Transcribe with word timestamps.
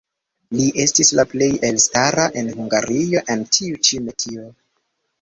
Li 0.59 0.63
estis 0.85 1.11
la 1.19 1.25
plej 1.35 1.51
elstara 1.69 2.27
en 2.43 2.51
Hungario 2.57 3.25
en 3.37 3.49
tiu 3.59 3.81
ĉi 3.89 4.05
metio. 4.11 4.53